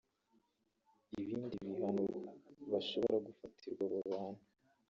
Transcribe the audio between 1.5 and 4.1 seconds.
bihano bashobora gufatirwa abo